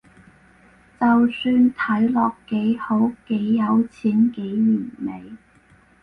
[0.99, 5.33] 就算睇落幾好，幾有錢，幾完美